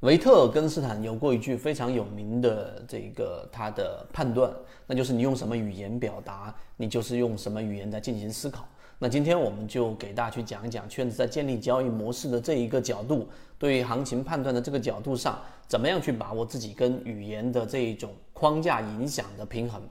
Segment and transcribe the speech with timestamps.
[0.00, 4.50] 维特根斯坦有过一句非常有名的这个他的判断，
[4.86, 8.66] 那就是你用什么语言表达，你就是用什么语言在进行思考。
[8.98, 13.28] 那今天我们就给大家去讲一讲圈子在建立交易模式的这一个角度，
[13.58, 19.82] 对于行情判断的这个角度上，怎么样去把握自己跟语言的这一种框架影响的平衡。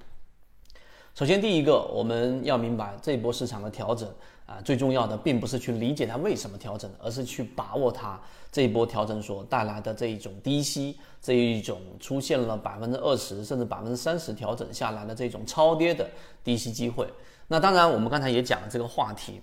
[1.19, 4.09] 首先，第一个我们要明白这一波市场的调整
[4.45, 8.17] 啊，最重要的并不是去理解它为什么调整，而是去把握它
[8.53, 16.09] 这一波调整所带来的这一种低吸，这一种出现了百分之二十甚至百分之三十调整下来的这种超跌的
[16.41, 17.05] 低吸机会。
[17.49, 19.41] 那当然，我们刚才也讲了这个话题，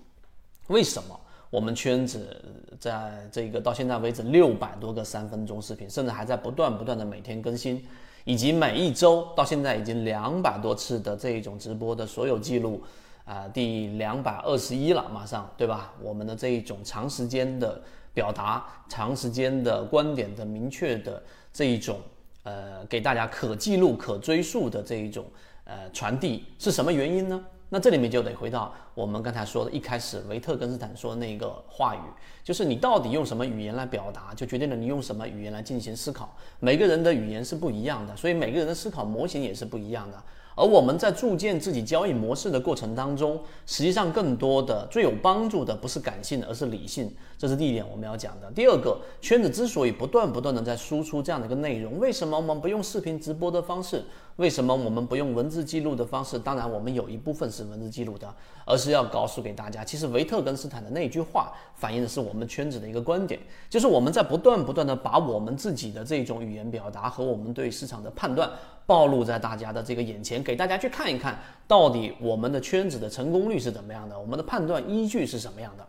[0.68, 1.20] 为什么
[1.50, 2.42] 我们圈子
[2.80, 7.84] 在这个到现在为止六百多个三分钟视频，甚至还在不断不断的每天更新。
[8.26, 12.82] 以及每一周到现在已经两百多次的这一种直播的所有记录，
[13.24, 15.94] 啊，第两百二十一了，马上对吧？
[16.02, 17.80] 我们的这一种长时间的
[18.12, 21.22] 表达，长时间的观点的明确的
[21.52, 22.00] 这一种，
[22.42, 25.24] 呃，给大家可记录、可追溯的这一种，
[25.62, 27.40] 呃，传递是什么原因呢？
[27.68, 32.00] 那这里面就得回到我们刚才说的，一开始维特根斯坦说的那个话语，
[32.44, 36.36] 就是你到底用什么语言来表达，就决定了你用什么语言来进行思考。
[36.60, 40.22] 每个人的语言是不一样的，所以每个人的思考模型也是不一样的。
[40.56, 47.14] 而我们在铸建自己交易模式的过程当中，实际上更多的最有帮助的不是感性，而是理性。
[47.38, 48.50] 这是第一点我们要讲的。
[48.52, 54.02] 第二个，圈子之所以不断不断的在输出这样的一个内容，为什么我们不用视频直播的方式？
[54.36, 56.38] 为什么我们不用文字记录的方式？
[56.38, 68.50] 当然，我们有一部分是文字记录的，而是要告诉给大家，其实维特根斯坦的那句话反映的是我们圈子的一个观点，就是我们在不断不断的把我们自己的这种语言表达和我们对市场的判断。
[68.86, 75.86] 暴露在大家的这个眼前，给大家去看一看到底我们的圈子的成功率是怎么样的，我们的判断依据是什么样的。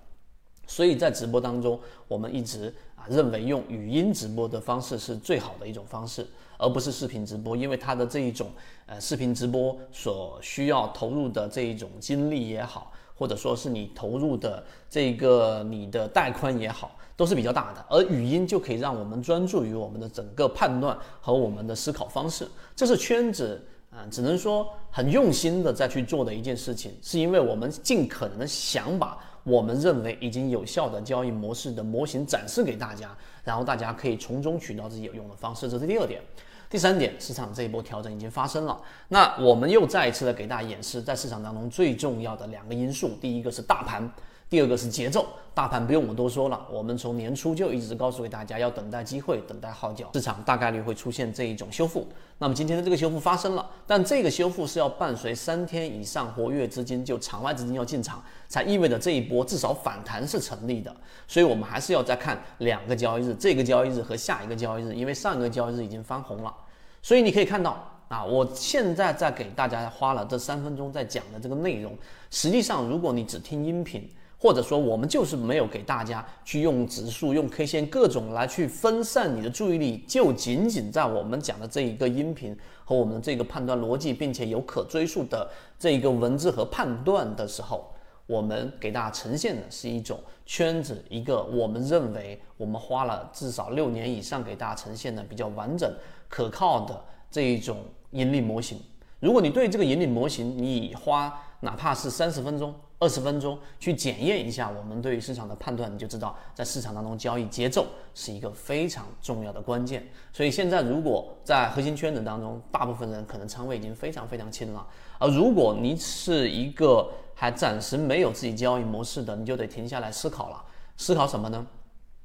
[0.66, 8.50] 所以在直播当中，我们一直啊认为用语音直播的方式是最好的一种方式，而不是视频直播，因为它的这一种
[8.86, 16.98] 呃视频直播所需要投入的这一种精力也好，或者说是你投入的这个你的带宽也好。
[17.18, 22.48] 都是比较大的，而语音就可以让我们专注于我们的整个判断和我们的思考方式。
[22.76, 35.68] 这是圈子啊，只能说很用心的在去做的一件事情，是因为我们尽可能想把我们认为已经有效的交易模式的模型展示给大家，然后大家可以从中取到自己有用的方式。
[35.68, 36.22] 这是第二点。
[36.70, 44.08] 第三点，市场这一波调整已经发生了，那我们又再一次的给大家演示，在市场当中最重要的两个因素，第一个是大盘。
[44.50, 52.08] 第二个是节奏，大盘不用我多说了，我们从年初就一直告诉给大家要等待机会，等待号角，市场大概率会出现这一种修复。
[52.38, 60.96] 那么今天的这个修复发生了，但这个修复是要伴随三天以上活跃资金，就场外资金要进场，才意味着这一波至少反弹是成立的。
[61.28, 66.56] 所以我们还是要再看两个交易日，这个交易日和下一个交易日，因为上一个交易日已经翻红了，
[67.02, 71.94] 所以你可以看到啊，我现在在给大家花了这三分钟在讲的这个内容，
[72.32, 74.10] 实际上如果你只听音频。
[74.40, 82.56] 或者说，我们就是没有给大家去用指数、用 K 线各种来去分散你的注意力，就仅仅在我们讲的这一个音频
[82.86, 85.50] 和我们的这个判断逻辑，并且有可追溯的
[85.80, 87.92] 这一个文字和判断的时候，
[88.28, 95.92] 我们给大家呈现的是一种圈子，一个我们认为我们花了至少六年以上给大家呈现的比较完整、
[96.30, 97.78] 可靠的这一种
[98.12, 98.80] 盈利模型。
[99.20, 102.72] 如果你对这个盈利模型，你花哪怕是三十分钟。
[103.00, 107.86] 二十分钟去检验一下我们对于市场的判断，你就知道在市场当中交易节奏
[108.16, 110.04] 是一个非常重要的关键。
[110.34, 114.86] 所以现在如果在核心圈子当中，大部分人可能仓位已经非常非常轻了，
[115.20, 120.64] 而如果你是一个还暂时没有自己交易模式的，你就得停下来思考了。
[120.98, 121.66] 思考什么呢？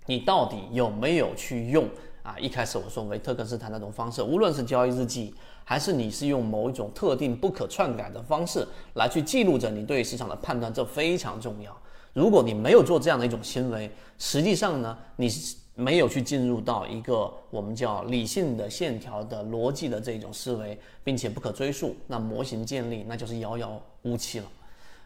[0.06, 1.86] 你到底有没有去用
[2.22, 2.36] 啊？
[2.38, 5.34] 一开始我说维特根斯坦那种方式，无论是交易日记。
[5.64, 11.74] 还是你是用某一种特定不可篡改的方式来去记录着你对市场的判断，这非常重要。
[12.12, 13.88] 如果你没有做这样的一种行为，
[14.18, 15.30] 实际上呢，你
[15.76, 24.46] 没有去进入到一个我们叫理性的线条的逻辑的这种思维，并且不可追溯，那模型建立那就是遥遥无期了。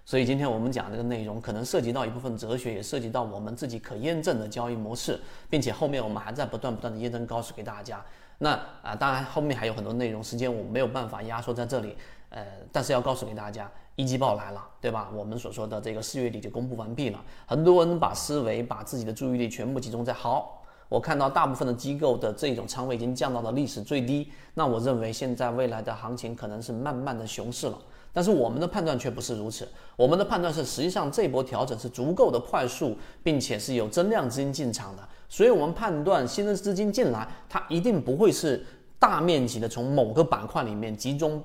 [0.07, 5.19] 所以今天我们讲这个内容，可能涉及到一部分哲学，也涉及到我们自己可验证的交易模式，
[5.51, 8.01] 并且后面我们还在不断不断的验证告诉给大家。
[8.39, 8.51] 那
[8.83, 11.97] 啊，当然后面还有很多内容，时间我没有办法压缩在这里，
[12.29, 15.11] 呃，但是要告诉给大家，一季报来了，对吧？
[15.13, 27.77] 我们所说的这个四月底就公布完毕了，很多人把思维、把自己的注意力全部集中在好，我看到大部分的机构的这种仓位已经降到了历史最低，那我认为现在未来的行情可能是慢慢的熊市了。
[28.17, 35.07] 但是我们的判断却不是如此，我们的判断是，实际上这波调整是足够的快速，并且是有增量资金进场的。
[35.29, 38.65] 所以我们判断新的资金进来，它一定不会是
[38.99, 41.45] 大面积的从某个板块里面集中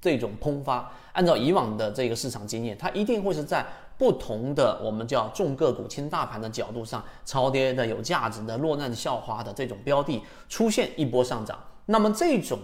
[0.00, 0.90] 这种喷发。
[1.12, 3.64] 按照以往的这个市场经验，它一定会是在
[3.96, 11.56] 不同的我们叫重个股轻大盘的角度上，超跌的、有价值的、落难校花的这种标的出现一波上涨。
[11.86, 12.58] 那么这种。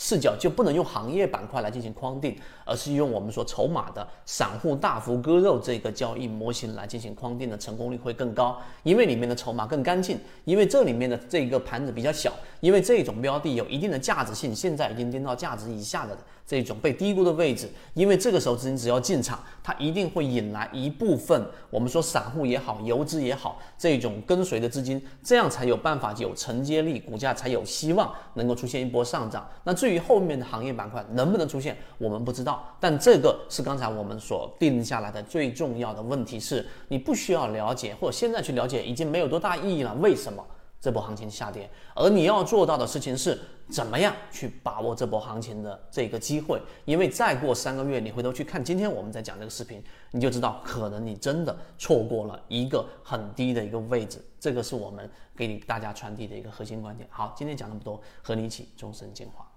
[0.00, 16.16] 视角就不能用行业板块来进行框定，而是用我们说筹码的散户大幅割肉这个交易模型来进行框定的成功率会更高，因为里面的筹码更干净，因为这里面的这个盘子比较小，因为这种标的有一定的价值性，现在已经跌到价值以下的
[16.48, 29.46] 这种被低估的位置，因为这个时候资金只要进场，它一定会引来一部分我们说散户也好，游资也好，这种跟随的资金，这样才有办法有承接力，股价才有希望能够出现一波上涨。
[29.62, 32.64] 那至于后面的行业板块能不能出现，我们不知道。
[32.80, 39.94] 但这个是刚才我们所定下来的最重要的问题是，你不需要了解，或者现在去了解已经没有多大意义了。
[39.96, 40.42] 为什么
[40.80, 41.68] 这波行情下跌？
[41.94, 43.38] 而你要做到的事情是，
[43.68, 46.60] 怎么样去把握这波行情的这个机会？
[46.84, 49.82] 因为再过三个月，你回头去看今天我们在讲这个视频，
[50.12, 54.24] 你就知道可能你真的错过了一个很低的一个位置。
[54.38, 57.08] 这个是我们给你大家传递的一个核心观点。
[57.10, 59.50] 好，今天讲那么多，和你一起终身进化。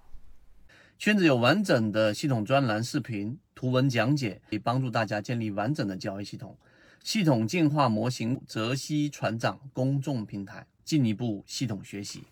[0.98, 6.56] 圈子有完整的系统专栏、视频、图文讲解，可以帮助大家建立完整的交易系统。
[7.02, 12.24] 系统进化模型，泽西船长公众平台，进一步系统学习。